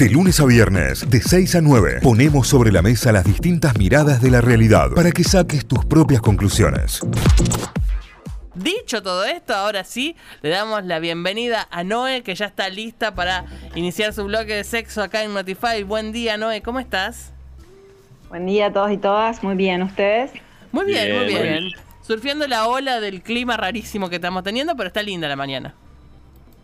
[0.00, 4.22] De lunes a viernes, de 6 a 9, ponemos sobre la mesa las distintas miradas
[4.22, 7.02] de la realidad para que saques tus propias conclusiones.
[8.54, 13.14] Dicho todo esto, ahora sí, le damos la bienvenida a Noé, que ya está lista
[13.14, 13.44] para
[13.74, 15.82] iniciar su bloque de sexo acá en Notify.
[15.82, 17.34] Buen día, Noé, ¿cómo estás?
[18.30, 20.30] Buen día a todos y todas, muy bien, ¿ustedes?
[20.72, 21.72] Muy bien, muy bien.
[22.00, 25.74] Surfiendo la ola del clima rarísimo que estamos teniendo, pero está linda la mañana.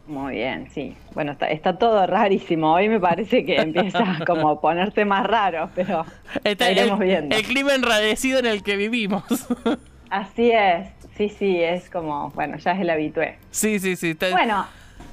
[0.06, 0.96] Muy bien, sí.
[1.14, 2.72] Bueno, está, está todo rarísimo.
[2.74, 6.04] Hoy me parece que empieza como a ponerse más raro, pero
[6.44, 7.36] Está iremos el, viendo.
[7.36, 9.24] el clima enradecido en el que vivimos.
[10.10, 10.88] Así es.
[11.16, 13.38] Sí, sí, es como, bueno, ya es el habitué.
[13.50, 14.10] sí, sí, sí.
[14.10, 14.66] está- Bueno,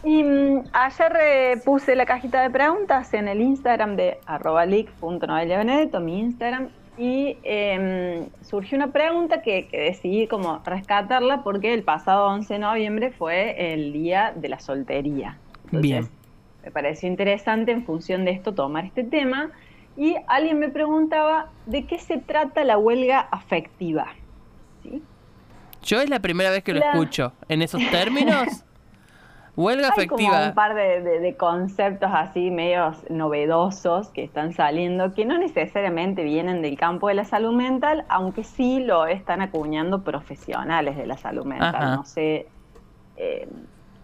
[0.03, 6.19] y mm, ayer eh, puse la cajita de preguntas en el Instagram de arroba mi
[6.19, 12.53] Instagram, y em, surgió una pregunta que, que decidí como rescatarla porque el pasado 11
[12.53, 15.37] de noviembre fue el día de la soltería.
[15.65, 16.09] Entonces, Bien.
[16.63, 19.51] Me pareció interesante en función de esto tomar este tema
[19.97, 24.07] y alguien me preguntaba de qué se trata la huelga afectiva.
[24.81, 25.01] ¿Sí?
[25.83, 27.33] Yo es la primera vez que lo La- escucho.
[27.49, 28.63] En esos términos,
[29.55, 30.47] huelga Hay como afectiva.
[30.49, 36.23] un par de, de- de conceptos así medios novedosos que están saliendo, que no necesariamente
[36.23, 41.17] vienen del campo de la salud mental, aunque sí lo están acuñando profesionales de la
[41.17, 41.75] salud mental.
[41.75, 41.95] Ajá.
[41.95, 42.47] No sé,
[43.17, 43.47] eh,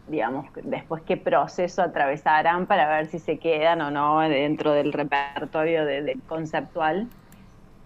[0.07, 5.85] digamos, después qué proceso atravesarán para ver si se quedan o no dentro del repertorio
[5.85, 7.07] de, de conceptual.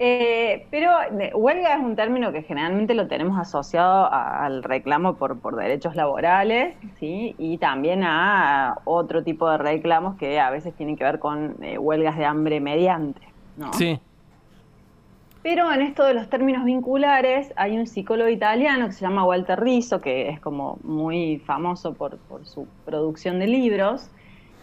[0.06, 5.14] Eh, pero eh, huelga es un término que generalmente lo tenemos asociado a- al reclamo
[5.16, 7.36] por, por derechos laborales, ¿sí?
[7.38, 11.78] Y también a otro tipo de reclamos que a veces tienen que ver con eh,
[11.78, 13.22] huelgas de hambre mediante,
[13.56, 13.72] ¿no?
[13.72, 13.98] Sí.
[15.42, 19.58] Pero en esto de los términos vinculares hay un psicólogo italiano que se llama Walter
[19.62, 24.10] Rizzo, que es como muy famoso por, por su producción de libros,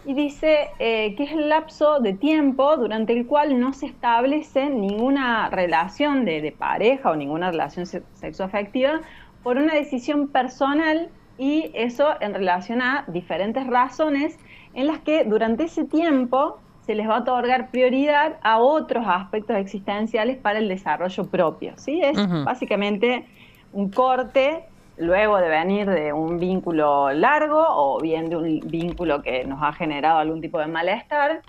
[0.05, 4.71] y dice eh, que es el lapso de tiempo durante el cual no se establece
[4.71, 9.01] ninguna relación de, de pareja o ninguna relación se- sexoafectiva
[9.43, 14.39] por una decisión personal y eso en relación a diferentes razones
[14.75, 19.57] en las que durante ese tiempo se les va a otorgar prioridad a otros aspectos
[19.57, 21.75] existenciales para el desarrollo propio.
[21.77, 22.01] ¿sí?
[22.03, 23.27] Es básicamente
[23.73, 24.70] un corte
[25.01, 29.73] luego de venir de un vínculo largo o bien de un vínculo que nos ha
[29.73, 31.41] generado algún tipo de malestar,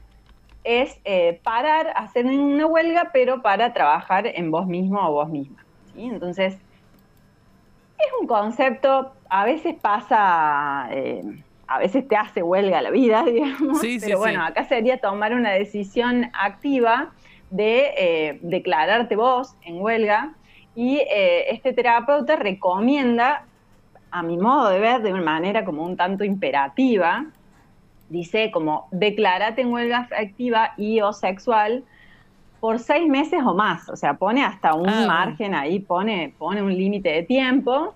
[0.64, 5.66] es eh, parar, hacer una huelga, pero para trabajar en vos mismo o vos misma.
[5.94, 6.06] ¿sí?
[6.06, 11.22] Entonces, es un concepto, a veces pasa, eh,
[11.68, 15.34] a veces te hace huelga la vida, digamos, Sí, sí, pero bueno, acá sería tomar
[15.34, 17.12] una decisión activa
[17.50, 20.36] de eh, declararte vos en huelga
[20.76, 23.46] y eh, este terapeuta recomienda,
[24.12, 27.26] a mi modo de ver, de una manera como un tanto imperativa,
[28.10, 31.84] dice como declárate en huelga afectiva y o sexual
[32.60, 36.62] por seis meses o más, o sea, pone hasta un Ah, margen ahí, pone, pone
[36.62, 37.94] un límite de tiempo.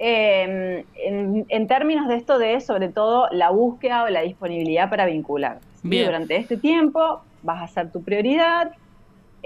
[0.00, 5.06] Eh, en, en términos de esto de, sobre todo, la búsqueda o la disponibilidad para
[5.06, 5.60] vincular.
[6.06, 8.72] Durante este tiempo vas a ser tu prioridad,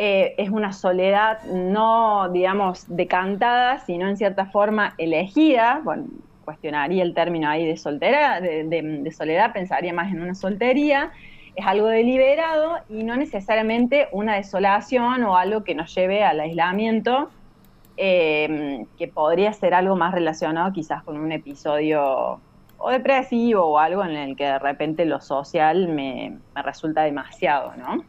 [0.01, 5.81] eh, es una soledad no, digamos, decantada, sino en cierta forma elegida.
[5.83, 6.05] Bueno,
[6.45, 11.11] cuestionaría el término ahí de soltera, de, soledad, pensaría más en una soltería.
[11.57, 17.31] Es algo deliberado y no necesariamente una desolación o algo que nos lleve al aislamiento,
[17.97, 22.39] eh, que podría ser algo más relacionado quizás con un episodio
[22.79, 27.75] o depresivo o algo en el que de repente lo social me, me resulta demasiado,
[27.75, 28.05] ¿no?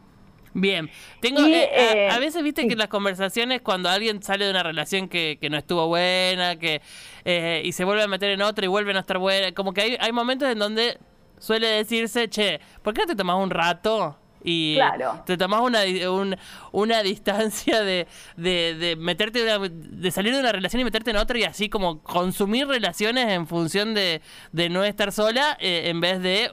[0.52, 0.90] Bien.
[1.20, 2.68] Tengo, Y, eh, a- eh, a, veces viste sí.
[2.68, 6.80] que las conversaciones cuando alguien sale de una relación que, que no estuvo buena, que
[7.24, 9.72] eh, y se vuelve a meter en otra y vuelve a no estar buena, como
[9.72, 10.98] que hay, hay momentos en donde
[11.38, 14.16] suele decirse, che, ¿por qué no te tomás un rato?
[14.42, 15.22] Y Claro.
[15.26, 15.80] te tomás una,
[16.10, 16.34] un-
[16.72, 18.06] una distancia de,
[18.36, 21.68] de, de meterte una- de salir de una relación y meterte en otra y así
[21.68, 24.22] como consumir relaciones en función de,
[24.52, 26.52] de no estar sola eh, en vez de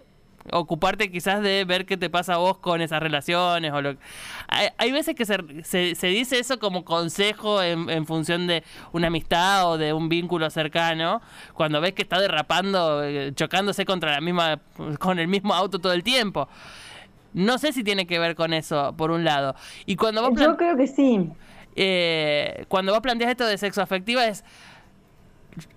[0.51, 3.95] ocuparte quizás de ver qué te pasa a vos con esas relaciones o lo
[4.47, 8.63] hay, hay veces que se, se, se dice eso como consejo en, en función de
[8.93, 11.21] una amistad o de un vínculo cercano
[11.53, 14.59] cuando ves que está derrapando eh, chocándose contra la misma
[14.99, 16.47] con el mismo auto todo el tiempo
[17.33, 19.55] no sé si tiene que ver con eso por un lado
[19.85, 21.29] y cuando vos Yo creo que sí.
[21.75, 24.43] eh, cuando vos planteas esto de sexo afectiva es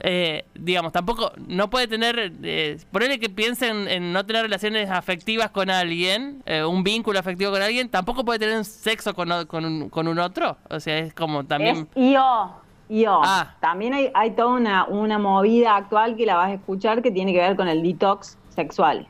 [0.01, 5.51] eh, digamos, tampoco, no puede tener, eh, ponerle que piensen en no tener relaciones afectivas
[5.51, 9.65] con alguien, eh, un vínculo afectivo con alguien, tampoco puede tener un sexo con, con,
[9.65, 11.89] un, con un otro, o sea, es como también...
[11.95, 12.53] Es IO.
[12.89, 13.21] IO.
[13.25, 13.55] Ah.
[13.61, 17.33] También hay, hay toda una, una movida actual que la vas a escuchar que tiene
[17.33, 19.07] que ver con el detox sexual.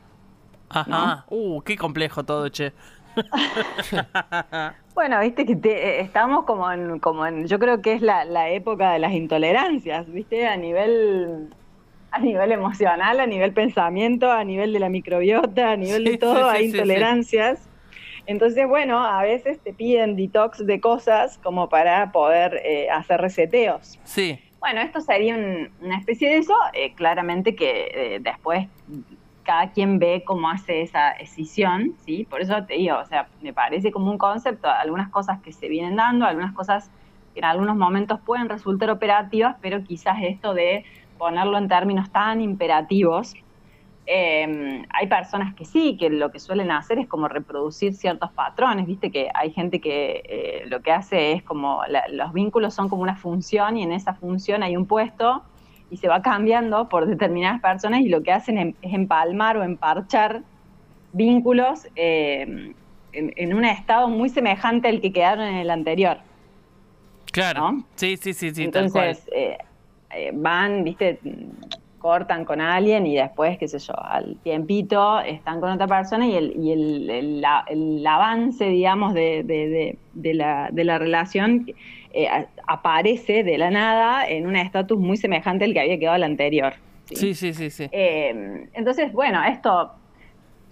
[0.69, 1.25] Ajá.
[1.29, 2.73] Uh, qué complejo todo, che.
[4.93, 8.49] bueno, viste que eh, estamos como en, como en, yo creo que es la, la
[8.49, 11.53] época de las intolerancias, viste, a nivel
[12.13, 16.49] a nivel emocional, a nivel pensamiento, a nivel de la microbiota, a nivel de todo,
[16.49, 17.69] hay intolerancias.
[18.25, 23.97] Entonces, bueno, a veces te piden detox de cosas como para poder eh, hacer reseteos.
[24.03, 24.39] Sí.
[24.59, 28.67] Bueno, esto sería una especie de eso, eh, claramente que después
[29.43, 32.25] cada quien ve cómo hace esa decisión, ¿sí?
[32.29, 35.67] Por eso te digo, o sea, me parece como un concepto, algunas cosas que se
[35.67, 36.91] vienen dando, algunas cosas
[37.33, 40.85] que en algunos momentos pueden resultar operativas, pero quizás esto de
[41.17, 43.33] ponerlo en términos tan imperativos,
[44.05, 48.85] em, hay personas que sí, que lo que suelen hacer es como reproducir ciertos patrones,
[48.85, 53.03] viste que hay gente que eh, lo que hace es como, los vínculos son como
[53.03, 55.43] una función y en esa función hay un puesto
[55.91, 60.41] y se va cambiando por determinadas personas y lo que hacen es empalmar o emparchar
[61.11, 62.73] vínculos eh,
[63.11, 66.19] en, un estado muy semejante al que quedaron en el anterior.
[67.33, 67.83] Claro.
[67.95, 68.63] Sí, sí, sí, sí.
[68.63, 69.57] Entonces, eh,
[70.11, 71.19] eh, van, viste,
[71.99, 76.35] cortan con alguien y después, qué sé yo, al tiempito están con otra persona y
[76.35, 81.67] el, y el, el, avance, digamos, de, de, de, la, de la relación
[82.13, 86.23] eh, aparece de la nada en un estatus muy semejante al que había quedado el
[86.23, 86.73] anterior.
[87.05, 87.87] Sí, sí, sí, sí.
[87.91, 89.91] Eh, entonces, bueno, esto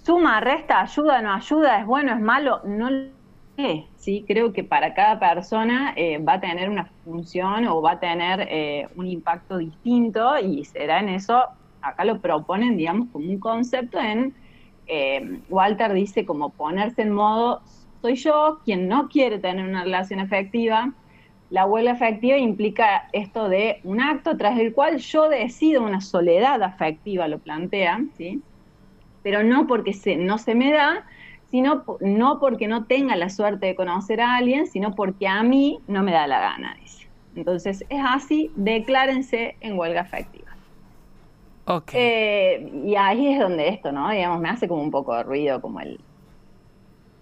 [0.04, 3.10] suma, resta, ayuda, no ayuda, es bueno, es malo, no lo
[3.58, 3.86] sé.
[3.98, 4.24] ¿sí?
[4.28, 8.90] Creo que para cada persona eh, va a tener una función o va a tener
[8.96, 11.44] un impacto distinto y será en eso,
[11.82, 14.34] acá lo proponen, digamos, como un concepto en,
[15.50, 17.62] Walter dice como ponerse en modo,
[18.02, 20.94] soy yo quien no quiere tener una relación efectiva,
[21.50, 26.62] la huelga afectiva implica esto de un acto tras el cual yo decido una soledad
[26.62, 28.42] afectiva, lo plantea, ¿sí?
[29.24, 31.06] pero no porque se, no se me da,
[31.50, 35.80] sino no porque no tenga la suerte de conocer a alguien, sino porque a mí
[35.88, 37.08] no me da la gana, dice.
[37.36, 40.50] Entonces es así, declárense en huelga afectiva.
[41.66, 42.02] Okay.
[42.02, 44.10] Eh, y ahí es donde esto, ¿no?
[44.10, 46.00] Digamos, me hace como un poco de ruido, como el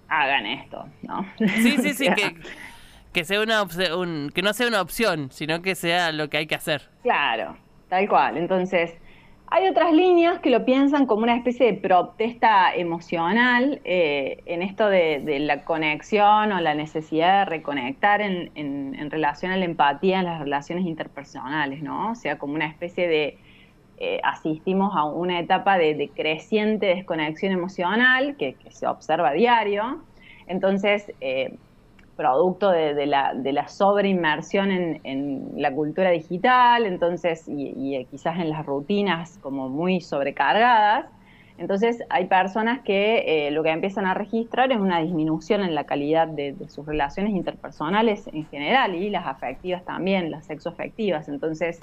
[0.08, 1.26] hagan esto, ¿no?
[1.38, 2.36] Sí, sí, sí, que
[3.18, 3.64] que sea una
[3.98, 6.84] un, que no sea una opción, sino que sea lo que hay que hacer.
[7.02, 7.58] Claro,
[7.90, 8.38] tal cual.
[8.38, 8.96] Entonces,
[9.48, 14.88] hay otras líneas que lo piensan como una especie de protesta emocional eh, en esto
[14.88, 20.25] de, la conexión o la necesidad de reconectar en, en, relación a la empatía en
[20.25, 22.12] las relaciones interpersonales, ¿no?
[22.12, 23.40] O sea, como una especie de...
[24.00, 30.04] Eh, asistimos a una etapa de, creciente desconexión emocional que, se observa a diario.
[30.46, 31.58] Entonces, eh,
[32.18, 38.50] producto de, la, de la sobreinmersión en, la cultura digital, entonces, y, eh, quizás en
[38.50, 41.06] las rutinas como muy sobrecargadas.
[41.58, 45.86] Entonces hay personas que eh, lo que empiezan a registrar es una disminución en la
[45.86, 51.30] calidad de, sus relaciones interpersonales en general y las afectivas también, las sexoafectivas.
[51.30, 51.80] Entonces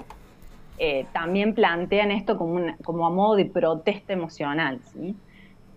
[0.77, 4.79] eh, también plantean esto como, como a modo de protesta emocional.
[4.93, 5.15] ¿sí?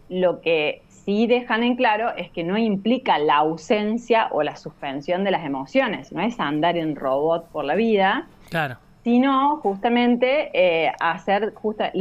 [0.08, 5.24] Lo que sí dejan en claro es que no implica la ausencia o la suspensión
[5.24, 8.76] de las emociones, no es andar en robot por la vida, claro.
[9.04, 11.54] sino justamente eh, hacer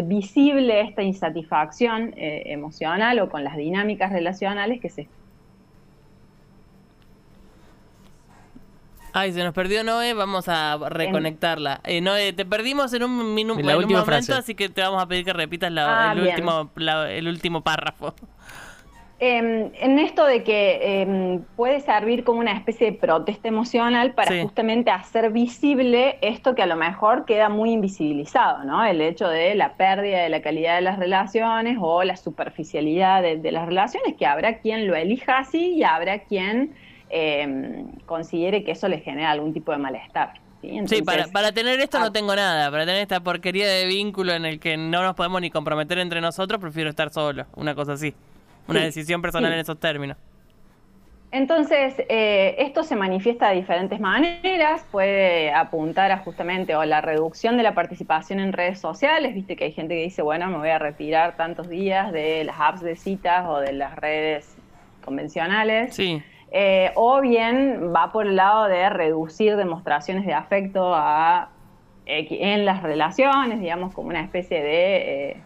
[0.04, 5.08] visible esta insatisfacción eh, emocional o con las dinámicas relacionales que se
[9.14, 11.80] Ay, se nos perdió Noé, vamos a reconectarla.
[11.86, 15.08] Eh, Noé, te perdimos en un minuto, en, un momento, así que te vamos a
[15.08, 16.70] pedir que repitas ah, el, último,
[17.08, 18.14] el último párrafo.
[19.20, 24.44] Em, en esto de que em, puede servir como una especie de protesta emocional para
[24.44, 28.86] justamente hacer visible esto que a lo mejor queda muy invisibilizado, ¿no?
[28.86, 33.52] El hecho de la pérdida de la calidad de las relaciones o la superficialidad de,
[33.52, 36.76] las relaciones, que habrá quien lo elija así y habrá quien
[37.10, 40.34] em, considere que eso le genera algún tipo de malestar.
[40.86, 42.12] Sí, para, para, tener esto no ah.
[42.12, 42.70] tengo nada.
[42.70, 46.22] Para tener esta porquería de vínculo en el que no nos podemos ni comprometer entre
[46.22, 47.48] nosotros, prefiero estar solo.
[47.56, 48.14] Una cosa así.
[48.68, 50.18] Una decisión personal en esos términos.
[51.32, 57.58] Entonces, eh, esto se manifiesta de diferentes maneras, puede apuntar a justamente o la reducción
[57.58, 60.70] de la participación en redes sociales, viste que hay gente que dice, bueno, me voy
[60.70, 64.56] a retirar tantos días de las apps de citas o de las redes
[65.04, 65.94] convencionales.
[65.96, 66.24] Sí.
[66.52, 71.50] Eh, o bien va por el lado de reducir demostraciones de afecto a,
[72.06, 75.38] en las relaciones, digamos, como una especie de eh,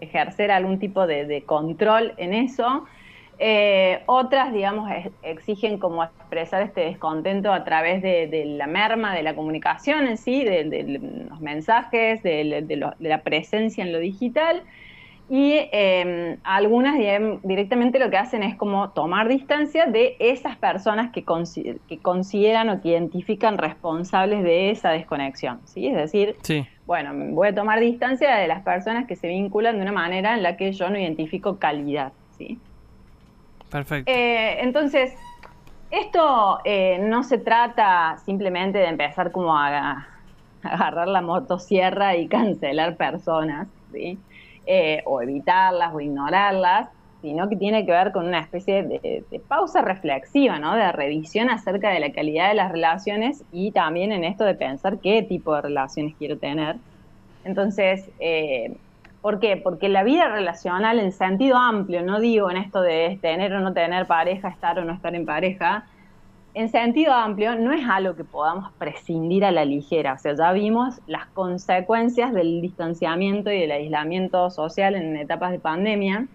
[0.00, 2.84] ejercer algún tipo de, control en eso.
[3.38, 4.90] Eh, otras, digamos,
[5.22, 10.44] exigen como expresar este descontento a través de, la merma de la comunicación en sí,
[10.44, 14.62] de, los mensajes, de, la presencia en lo digital.
[15.30, 16.96] y em, algunas
[17.44, 21.24] directamente lo que hacen es como tomar distancia de esas personas que,
[21.88, 25.86] que, consideran o que identifican responsables de esa desconexión, ¿sí?
[25.86, 26.34] Es decir,
[26.90, 30.42] bueno, voy a tomar distancia de las personas que se vinculan de una manera en
[30.42, 32.58] la que yo no identifico calidad, ¿sí?
[33.70, 34.10] Perfecto.
[34.10, 35.14] Eh, entonces,
[35.92, 40.08] esto eh, no se trata simplemente de empezar como a
[40.64, 44.18] agarrar la motosierra y cancelar personas, ¿sí?
[44.66, 46.88] Eh, o evitarlas o ignorarlas,
[47.22, 50.74] sino que tiene que ver con una especie de, pausa reflexiva, ¿no?
[50.74, 54.98] De revisión acerca de la calidad de las relaciones y también en esto de pensar
[54.98, 56.76] qué tipo de relaciones quiero tener.
[57.44, 58.76] Entonces, eh,
[59.20, 59.56] ¿por qué?
[59.56, 63.72] Porque la vida relacional en sentido amplio, no digo en esto de tener o no
[63.72, 65.84] tener pareja, estar o no estar en pareja,
[66.52, 70.14] en sentido amplio, no es algo que podamos prescindir a la ligera.
[70.14, 75.60] O sea, ya vimos las consecuencias del distanciamiento y del aislamiento social en etapas de
[75.60, 76.26] pandemia,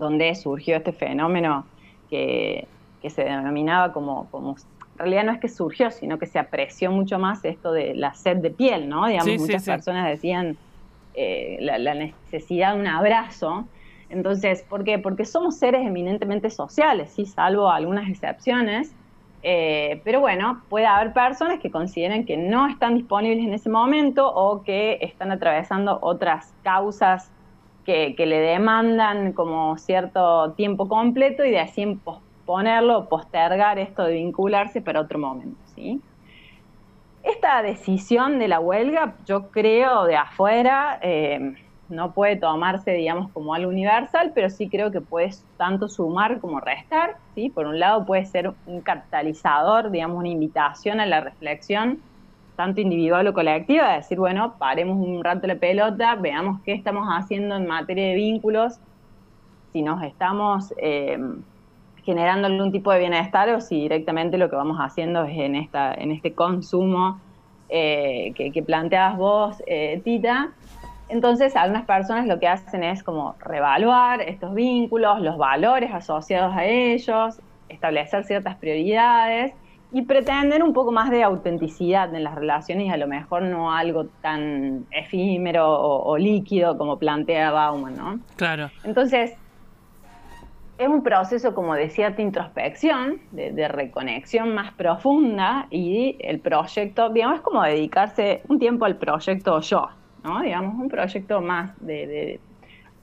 [0.00, 1.64] donde surgió este fenómeno
[2.08, 2.66] que,
[3.08, 7.18] se denominaba como, como, en realidad no es que surgió, sino que se apreció mucho
[7.18, 9.06] más esto de la sed de piel, ¿no?
[9.06, 10.56] Digamos, muchas personas decían
[11.14, 13.66] eh, la, la necesidad de un abrazo.
[14.10, 14.98] Entonces, ¿por qué?
[14.98, 17.26] Porque somos seres eminentemente sociales, ¿sí?
[17.26, 18.92] salvo algunas excepciones.
[19.42, 24.30] Eh, pero bueno, puede haber personas que consideren que no están disponibles en ese momento
[24.30, 27.30] o que están atravesando otras causas
[28.16, 34.80] que, le demandan como cierto tiempo completo y deciden posponerlo o postergar esto de vincularse
[34.80, 35.58] para otro momento.
[35.74, 36.00] ¿sí?
[37.22, 41.54] Esta decisión de la huelga, yo creo de afuera, eh,
[41.88, 46.60] no puede tomarse, digamos, como algo universal, pero sí creo que puede tanto sumar como
[46.60, 47.50] restar, ¿sí?
[47.50, 52.00] Por un lado puede ser un catalizador, digamos, una invitación a la reflexión,
[52.60, 57.08] tanto individual o colectiva, de decir, bueno, paremos un rato la pelota, veamos qué estamos
[57.08, 58.78] haciendo en materia de vínculos,
[59.72, 61.18] si nos estamos eh,
[62.04, 65.94] generando algún tipo de bienestar o si directamente lo que vamos haciendo es en, esta,
[65.94, 67.18] en este consumo
[67.70, 70.50] eh, que, que, planteabas vos, eh, Tita,
[71.08, 76.66] entonces, algunas personas lo que hacen es como revaluar estos vínculos, los valores asociados a
[76.66, 77.40] ellos,
[77.70, 79.54] establecer ciertas prioridades
[79.92, 83.72] y pretender un poco más de autenticidad en las relaciones y a lo mejor no
[83.72, 88.20] algo tan efímero o, líquido como plantea Bauman, ¿no?
[88.36, 88.70] Claro.
[88.84, 89.36] Entonces,
[90.78, 97.10] es un proceso como de cierta introspección, de, de, reconexión más profunda y el proyecto,
[97.10, 99.88] digamos, es como dedicarse un tiempo al proyecto yo,
[100.24, 100.40] ¿no?
[100.40, 102.40] Digamos, un proyecto más de...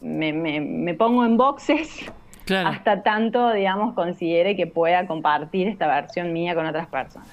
[0.01, 2.11] me, pongo en boxes
[2.55, 7.27] hasta tanto, digamos, considere que pueda compartir esta versión mía con otras personas.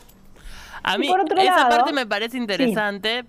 [0.82, 3.24] A mí esa parte me parece interesante.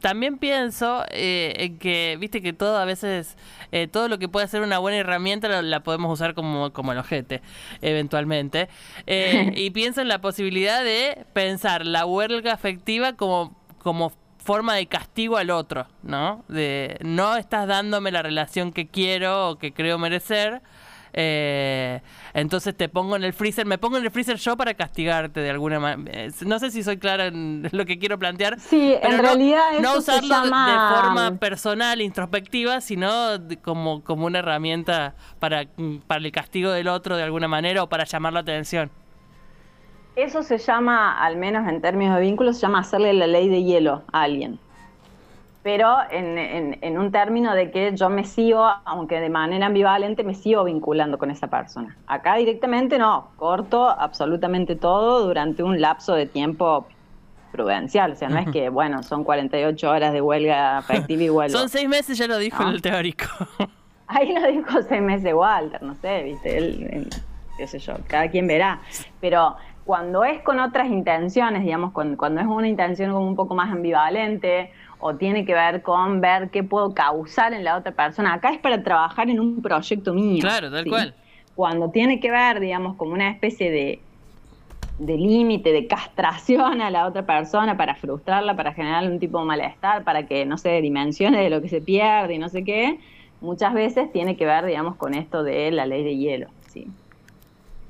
[0.00, 3.36] También pienso eh, en que, viste que todo a veces,
[3.70, 6.98] eh, todo lo que puede ser una buena herramienta la, podemos usar como, como el
[6.98, 7.40] ojete,
[7.82, 8.68] eventualmente.
[9.06, 14.86] Eh, y pienso en la posibilidad de pensar la huelga afectiva como, como forma de
[14.86, 16.44] castigo al otro, ¿no?
[16.48, 20.60] De no estás dándome la relación que quiero o que creo merecer.
[21.14, 22.00] Eh,
[22.32, 25.50] entonces te pongo en el freezer, me pongo en el freezer yo para castigarte de
[25.50, 26.32] alguna manera.
[26.46, 28.58] No sé si soy clara en lo que quiero plantear.
[28.58, 33.10] Sí, en realidad no usarlo de forma personal, introspectiva, sino
[33.62, 35.66] como, como una herramienta para,
[36.06, 38.90] para el castigo del otro de alguna manera o para llamar la atención.
[40.14, 43.62] Eso se llama, al menos en términos de vínculos, se llama hacerle la ley de
[43.62, 44.58] hielo a alguien.
[45.62, 50.64] Pero en, un término de que yo me sigo, aunque de manera ambivalente, me sigo
[50.64, 51.96] vinculando con esa persona.
[52.08, 56.86] Acá directamente no, corto absolutamente todo durante un lapso de tiempo
[57.52, 58.12] prudencial.
[58.12, 61.56] O sea, no es que, bueno, son 48 horas de huelga afectiva y vuelvo.
[61.56, 63.26] son seis meses, ya lo dijo en el teórico.
[64.08, 67.08] Ahí lo dijo seis meses Walter, no sé, viste, él,
[67.56, 68.80] qué sé yo, cada quien verá.
[69.20, 73.72] Pero cuando es con otras intenciones, digamos, cuando, es una intención como un poco más
[73.72, 74.70] ambivalente
[75.00, 78.58] o tiene que ver con ver qué puedo causar en la otra persona, acá es
[78.58, 80.40] para trabajar en un proyecto mío.
[80.40, 81.14] Claro, tal cual.
[81.56, 84.00] Cuando tiene que ver, digamos, como una especie de,
[84.98, 89.46] de límite, de castración a la otra persona para frustrarla, para generar un tipo de
[89.46, 93.00] malestar, para que, no se dimensione de lo que se pierde y no sé qué,
[93.40, 96.46] muchas veces tiene que ver, digamos, con esto de la ley de hielo.
[96.68, 96.86] ¿sí?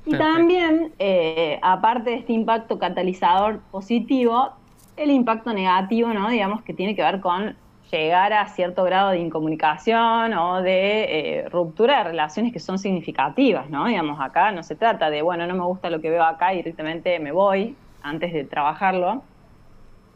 [0.05, 4.51] Y también, eh, aparte de este impacto catalizador positivo,
[4.97, 6.29] el impacto negativo, ¿no?
[6.29, 7.55] Digamos que tiene que ver con
[7.91, 11.03] llegar a cierto grado de incomunicación o de
[11.43, 13.85] eh, ruptura de relaciones que son significativas, ¿no?
[13.85, 16.57] Digamos, acá no se trata de, bueno, no me gusta lo que veo acá y
[16.57, 19.23] directamente me voy antes de trabajarlo.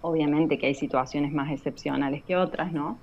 [0.01, 2.97] Obviamente que hay situaciones más excepcionales que otras, ¿no?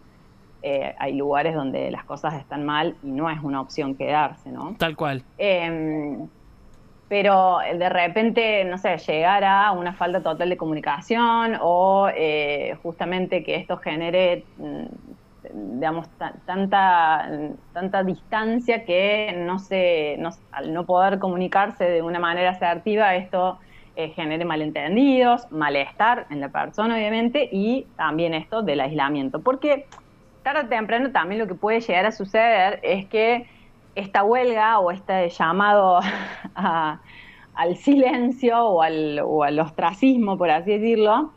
[0.65, 4.75] eh, hay lugares donde las cosas están mal y no es una opción quedarse, ¿no?
[4.79, 5.23] Tal cual.
[5.37, 6.27] Em,
[7.09, 13.45] pero de repente, no sé, llegar a una falta total de comunicación o eh, justamente
[13.45, 14.85] que esto genere, mm,
[15.75, 16.09] digamos,
[16.47, 17.29] tanta,
[17.73, 20.19] tanta distancia que no se,
[20.51, 23.59] al no poder comunicarse de una manera asertiva, esto
[23.97, 29.41] eh, genere malentendidos, malestar en la persona, obviamente, y también esto del aislamiento.
[29.41, 29.87] Porque
[30.43, 33.47] tarde o temprano también lo que puede llegar a suceder es que
[33.95, 36.01] esta huelga o este llamado
[36.55, 39.21] al silencio o al,
[39.61, 41.31] ostracismo, por así decirlo,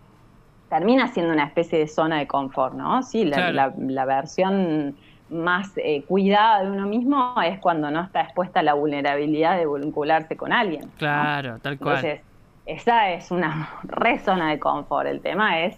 [0.70, 3.04] termina siendo una especie de zona de confort, ¿no?
[3.04, 4.96] Sí, la, versión
[5.30, 9.68] más eh, cuidada de uno mismo es cuando no está expuesta a la vulnerabilidad de
[9.68, 10.90] vincularse con alguien.
[10.98, 12.22] Claro, tal cual
[12.68, 15.08] esa es una re zona de confort.
[15.08, 15.78] El tema es.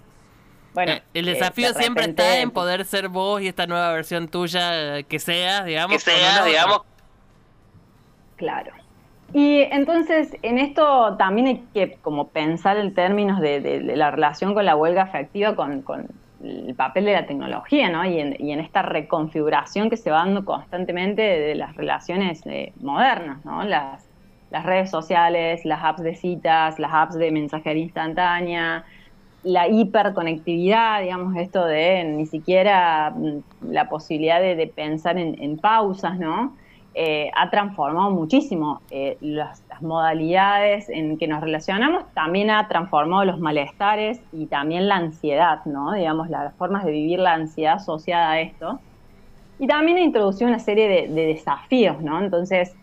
[0.73, 5.03] Bueno, eh, el desafío siempre está en poder ser vos y esta nueva versión tuya
[5.03, 6.03] que seas, digamos.
[6.03, 6.81] Que sea, digamos.
[8.35, 8.71] Claro.
[9.33, 14.65] Y entonces, en esto también hay que como pensar en términos de, la relación con
[14.65, 15.83] la huelga afectiva, con,
[16.41, 18.05] el papel de la tecnología, ¿no?
[18.05, 22.73] Y en, y en, esta reconfiguración que se va dando constantemente de, las relaciones eh,
[22.79, 23.63] modernas, ¿no?
[23.63, 24.07] Las,
[24.49, 28.85] las redes sociales, las apps de citas, las apps de mensajería instantánea,
[29.43, 36.55] la hiperconectividad, digamos, esto de ni siquiera mm, la posibilidad de, pensar en, pausas, ¿no?
[36.95, 43.39] Eh, ha transformado muchísimo eh, las, modalidades en que nos relacionamos, también ha transformado los
[43.39, 45.93] malestares y también la ansiedad, ¿no?
[45.93, 48.79] Digamos, las formas de vivir la ansiedad asociada a esto.
[49.57, 52.21] Y también ha introducido una serie de, de desafíos, ¿no?
[52.21, 52.75] Entonces,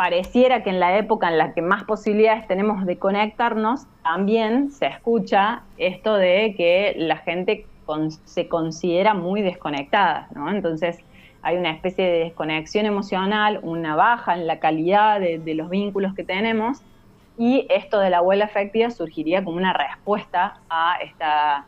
[0.00, 4.86] pareciera que en la época en la que más posibilidades tenemos de conectarnos, también se
[4.86, 7.66] escucha esto de que la gente
[8.24, 10.50] se considera muy desconectada, ¿no?
[10.50, 11.04] Entonces
[11.42, 16.24] hay una especie de desconexión emocional, una baja en la calidad de, los vínculos que
[16.24, 16.80] tenemos
[17.36, 21.66] y esto de la huelga afectiva surgiría como una respuesta a esta,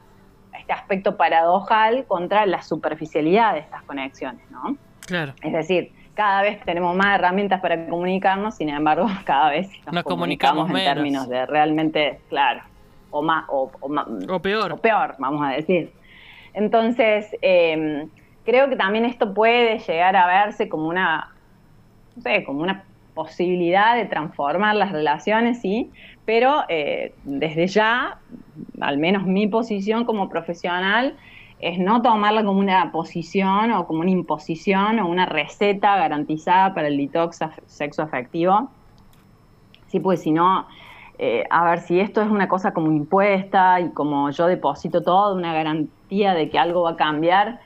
[0.58, 4.78] este aspecto paradojal contra la superficialidad de estas conexiones, ¿no?
[5.06, 5.34] Claro.
[5.42, 10.68] Es decir, cada vez tenemos más herramientas para comunicarnos, sin embargo, cada vez nos, comunicamos,
[10.70, 12.62] en términos de realmente, claro,
[13.10, 13.70] o más, o,
[14.40, 14.72] peor.
[14.72, 15.92] O peor, vamos a decir.
[16.54, 18.08] Entonces, em,
[18.44, 21.30] creo que también esto puede llegar a verse como una,
[22.16, 25.90] no sé, como una posibilidad de transformar las relaciones, sí,
[26.24, 28.18] pero eh, desde ya,
[28.80, 31.16] al menos mi posición como profesional,
[31.62, 36.88] es no tomarla como una posición o como una imposición o una receta garantizada para
[36.88, 38.68] el detox sexo afectivo.
[39.86, 40.66] Sí, pues si no,
[41.18, 45.36] eh, a ver, si esto es una cosa como impuesta y como yo deposito todo,
[45.36, 47.60] una garantía de que algo va a cambiar,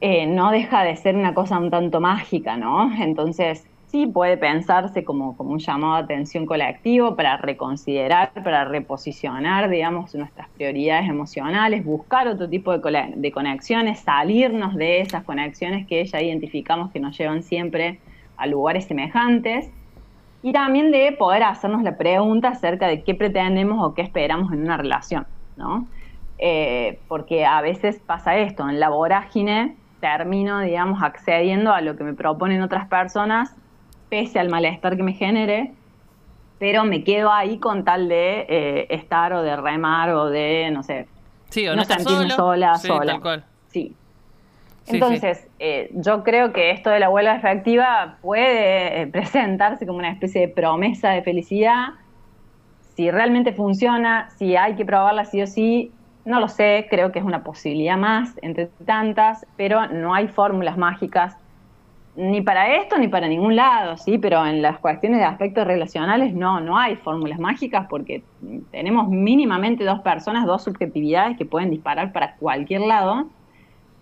[0.00, 2.92] eh, no deja de ser una cosa un tanto mágica, ¿no?
[3.00, 9.68] Entonces, sí puede pensarse como, como un llamado de atención colectivo para reconsiderar, para reposicionar,
[9.70, 16.04] digamos, nuestras prioridades emocionales, buscar otro tipo de, de conexiones, salirnos de esas conexiones que
[16.04, 18.00] ya identificamos que nos llevan siempre
[18.36, 19.70] a lugares semejantes
[20.42, 24.62] y también de poder hacernos la pregunta acerca de qué pretendemos o qué esperamos en
[24.62, 25.86] una relación, ¿no?
[26.38, 32.04] Eh, porque a veces pasa esto, en la vorágine termino, digamos, accediendo a lo que
[32.04, 33.56] me proponen otras personas
[34.08, 35.72] pese al malestar que me genere,
[36.58, 40.82] pero me quedo ahí con tal de eh, estar o de remar o de, no
[40.82, 41.06] sé,
[41.50, 43.44] sí, o no, sentirme sola, sola.
[43.68, 43.94] Sí.
[44.88, 50.10] Entonces, eh, yo creo que esto de la huelga efectiva puede eh, presentarse como una
[50.10, 51.88] especie de promesa de felicidad.
[52.94, 55.92] Si realmente funciona, si hay que probarla sí o sí,
[56.24, 60.76] no lo sé, creo que es una posibilidad más entre tantas, pero no hay fórmulas
[60.76, 61.36] mágicas
[62.16, 66.34] ni para esto ni para ningún lado, sí, pero en las cuestiones de aspectos relacionales
[66.34, 68.22] no, no hay fórmulas mágicas porque
[68.70, 73.26] tenemos mínimamente dos personas, dos subjetividades que pueden disparar para cualquier lado,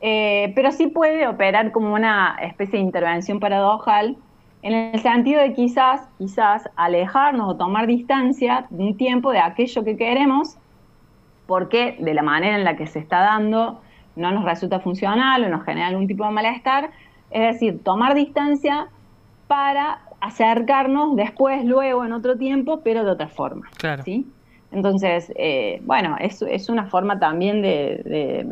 [0.01, 4.17] eh, pero sí puede operar como una especie de intervención paradojal
[4.63, 9.97] en el sentido de quizás, quizás alejarnos o tomar distancia un tiempo de aquello que
[9.97, 10.57] queremos,
[11.47, 13.81] porque de la manera en la que se está dando
[14.17, 16.91] no nos resulta funcional o nos genera algún tipo de malestar,
[17.35, 18.87] es decir, tomar distancia
[19.49, 23.69] para acercarnos después, luego, en otro tiempo, pero de otra forma.
[23.77, 24.05] Claro.
[24.05, 24.25] ¿sí?
[24.71, 28.47] Entonces, eh, bueno, es, es, una forma también de,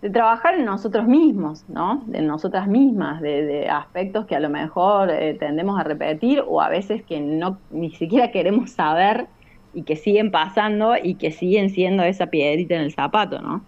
[0.00, 2.02] de, trabajar en nosotros mismos, ¿no?
[2.06, 6.70] De nosotras mismas, de, aspectos que a lo mejor eh, tendemos a repetir o a
[6.70, 9.26] veces que no ni siquiera queremos saber
[9.74, 13.60] y que siguen pasando y que siguen siendo esa piedrita en el zapato, ¿no?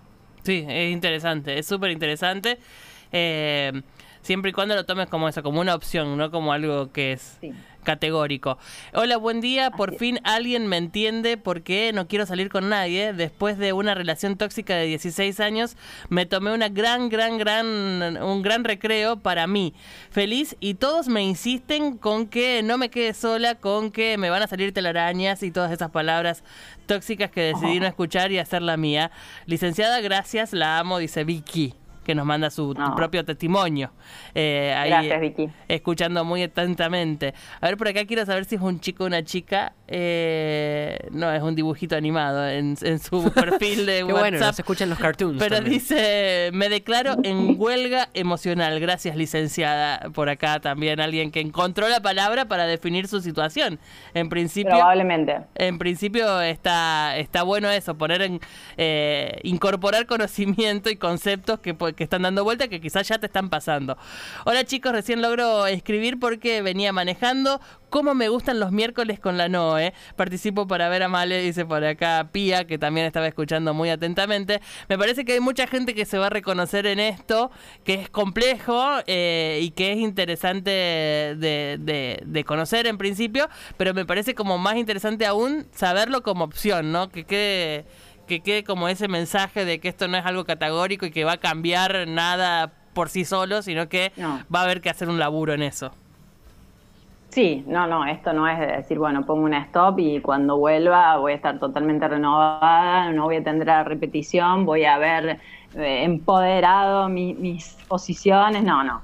[0.45, 2.59] Sí, es interesante, es súper interesante.
[3.13, 3.83] Eh,
[4.23, 7.39] siempre y cuando lo tomes como eso, como una opción, no como algo que es
[7.83, 8.59] categórico.
[8.95, 9.71] Hola, buen día.
[9.71, 13.13] Por fin alguien me entiende por qué no quiero salir con nadie.
[13.13, 15.77] Después de una relación tóxica de 16 años,
[16.09, 19.75] me tomé una gran, gran, gran, un gran recreo para mí.
[20.11, 24.43] Feliz y todos me insisten con que no me quede sola, con que me van
[24.43, 26.45] a salir telarañas y todas esas palabras
[26.87, 29.11] tóxicas que decidí no escuchar y hacer la mía.
[29.47, 33.91] Licenciada, gracias, la amo, dice Vicky que nos manda su propio testimonio.
[34.35, 35.49] Eh, Gracias, Vicky.
[35.69, 37.35] Escuchando muy atentamente.
[37.61, 39.75] A ver, por acá quiero saber si es un chico o una chica.
[39.89, 44.21] Eh, no, es un dibujito animado en, su perfil de Qué WhatsApp.
[44.21, 45.39] Bueno, se escuchan los cartoons.
[45.39, 48.81] Pero dice, me declaro en huelga emocional.
[48.81, 50.11] Gracias, licenciada.
[50.15, 53.79] Por acá también alguien que encontró la palabra para definir su situación.
[54.15, 54.73] En principio...
[54.73, 55.41] Probablemente.
[55.55, 58.41] En principio está, está bueno eso, poner en...
[58.77, 63.51] Eh, incorporar conocimiento y conceptos que que están dando vuelta que quizás ya te están
[63.51, 63.97] pasando.
[64.45, 67.61] Hola chicos, recién logro escribir porque venía manejando.
[67.93, 69.93] ¿Cómo me gustan los miércoles con la Noe?
[70.17, 74.63] Participo para ver a Male, dice por acá Pía, que también estaba escuchando muy atentamente.
[74.89, 77.51] Me parece que hay mucha gente que se va a reconocer en esto,
[77.85, 81.79] que es complejo eh, y que es interesante de,
[82.25, 87.11] de, conocer en principio, pero me parece como más interesante aún saberlo como opción, ¿no?
[87.11, 87.85] Que quede
[88.33, 91.33] que quede como ese mensaje de que esto no es algo categórico y que va
[91.33, 95.53] a cambiar nada por sí solo, sino que va a haber que hacer un laburo
[95.53, 95.91] en eso.
[97.29, 101.17] Sí, no, no, esto no es de decir, bueno, pongo una stop y cuando vuelva
[101.19, 105.39] voy a estar totalmente renovada, no voy a tener la repetición, voy a haber
[105.75, 109.03] eh, empoderado mis posiciones, no, no,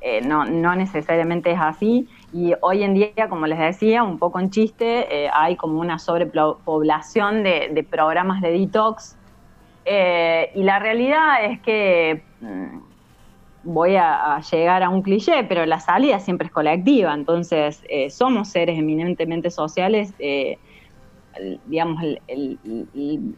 [0.00, 2.08] eh, no, no necesariamente es así.
[2.32, 5.98] Y hoy en día, como les decía, un poco en chiste, eh, hay como una
[5.98, 9.16] sobrepoblación de, programas de detox.
[9.84, 12.78] Eh, y la realidad es que mm,
[13.64, 17.12] voy a, llegar a un cliché, pero la salida siempre es colectiva.
[17.14, 20.14] Entonces, eh, somos seres eminentemente sociales
[21.66, 22.02] digamos,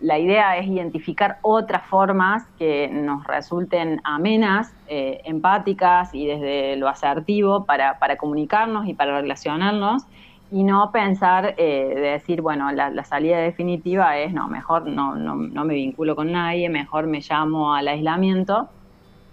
[0.00, 6.88] la idea es identificar otras formas que nos resulten amenas, eh, empáticas y desde lo
[6.88, 10.04] asertivo para, comunicarnos y para relacionarnos
[10.50, 15.64] y no pensar eh, de decir, bueno, la, salida definitiva es, no, mejor no, no,
[15.64, 18.68] me vinculo con nadie, mejor me llamo al aislamiento.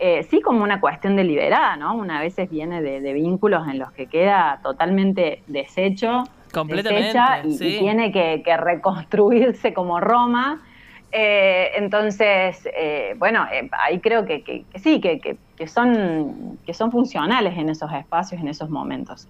[0.01, 1.93] Eh, sí como una cuestión deliberada, ¿no?
[1.93, 7.17] Una veces viene de, de vínculos en los que queda totalmente deshecho Completamente.
[7.45, 10.62] y, tiene que, reconstruirse como Roma.
[11.12, 17.69] Eh, entonces, eh, bueno, eh, ahí creo que, sí, que, son, que son funcionales en
[17.69, 19.27] esos espacios, en esos momentos.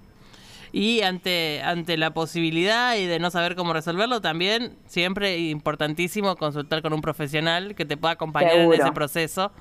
[0.72, 6.82] Y ante, ante la posibilidad y de no saber cómo resolverlo, también siempre importantísimo consultar
[6.82, 9.52] con un profesional que te pueda acompañar en ese proceso.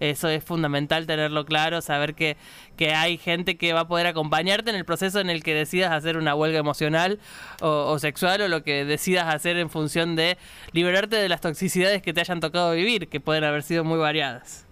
[0.00, 2.36] Eso es fundamental tenerlo claro, saber que,
[2.76, 5.92] que hay gente que va a poder acompañarte en el proceso en el que decidas
[5.92, 7.18] hacer una huelga emocional
[7.60, 10.36] o, sexual o lo que decidas hacer en función de
[10.72, 14.66] liberarte de las toxicidades que te hayan tocado vivir, que pueden haber sido muy variadas.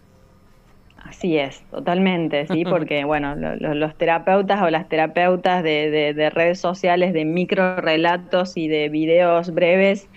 [1.05, 7.25] Así es, totalmente, sí, porque bueno, los terapeutas o las terapeutas de, redes sociales, de
[7.25, 10.09] micro relatos y de videos breves,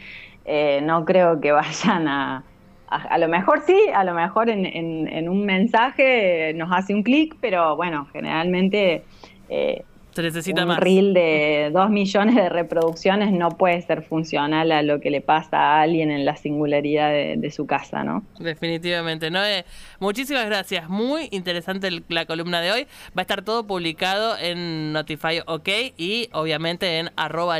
[0.46, 2.44] eh, no creo que vayan a,
[2.88, 7.36] a, lo mejor sí, a lo mejor en, en, un mensaje nos hace un clic,
[7.42, 9.04] pero bueno, generalmente
[9.50, 9.84] eh,
[10.16, 15.02] se necesita un reel de dos millones de reproducciones no puede ser funcional a lo
[15.02, 18.24] que le pasa a alguien en la singularidad de, su casa, ¿no?
[18.40, 19.30] Definitivamente.
[19.30, 19.40] no
[20.00, 20.90] muchísimas gracias.
[20.90, 22.88] Muy interesante la columna de hoy.
[23.10, 27.60] Va a estar todo publicado en Notify OK y obviamente en arroba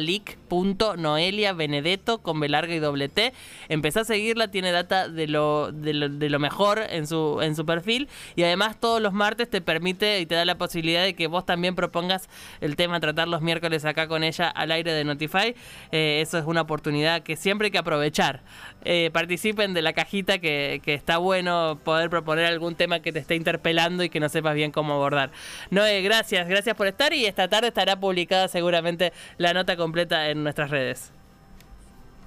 [0.98, 3.34] Noelia Benedetto con B larga y doble T.
[3.68, 7.56] Empezá a seguirla, tiene data de lo, de lo, de lo mejor en su, en
[7.56, 11.16] su perfil y además todos los martes te permite y te da la posibilidad de
[11.16, 12.30] que vos también propongas
[12.62, 15.56] el tema, tratar los miércoles acá con ella al aire de Notify.
[15.92, 18.42] Eh, eso es una oportunidad que siempre hay que aprovechar.
[18.84, 23.20] Eh, participen de la cajita que, que, está bueno poder proponer algún tema que te
[23.20, 25.32] esté interpelando y que no sepas bien cómo abordar.
[25.72, 30.44] Noé, gracias, gracias por estar y esta tarde estará publicada seguramente la nota completa en
[30.44, 31.12] nuestras redes.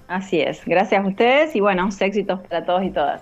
[0.07, 3.21] Así es, gracias a ustedes y bueno, éxitos para todos y todas.